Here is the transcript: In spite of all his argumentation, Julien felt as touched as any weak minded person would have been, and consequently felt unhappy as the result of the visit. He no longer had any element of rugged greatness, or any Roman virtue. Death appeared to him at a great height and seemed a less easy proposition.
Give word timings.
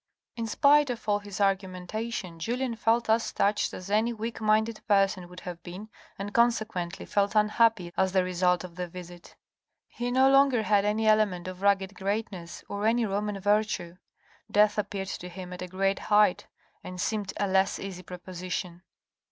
In 0.35 0.47
spite 0.47 0.89
of 0.89 1.07
all 1.07 1.19
his 1.19 1.39
argumentation, 1.39 2.39
Julien 2.39 2.75
felt 2.75 3.07
as 3.07 3.31
touched 3.31 3.71
as 3.71 3.91
any 3.91 4.11
weak 4.13 4.41
minded 4.41 4.81
person 4.87 5.29
would 5.29 5.41
have 5.41 5.61
been, 5.61 5.89
and 6.17 6.33
consequently 6.33 7.05
felt 7.05 7.35
unhappy 7.35 7.93
as 7.95 8.11
the 8.11 8.23
result 8.23 8.63
of 8.63 8.77
the 8.77 8.87
visit. 8.87 9.35
He 9.87 10.09
no 10.09 10.27
longer 10.27 10.63
had 10.63 10.85
any 10.85 11.05
element 11.05 11.47
of 11.47 11.61
rugged 11.61 11.93
greatness, 11.93 12.63
or 12.67 12.87
any 12.87 13.05
Roman 13.05 13.39
virtue. 13.39 13.97
Death 14.49 14.79
appeared 14.79 15.09
to 15.09 15.29
him 15.29 15.53
at 15.53 15.61
a 15.61 15.67
great 15.67 15.99
height 15.99 16.47
and 16.83 16.99
seemed 16.99 17.31
a 17.37 17.45
less 17.47 17.77
easy 17.77 18.01
proposition. 18.01 18.81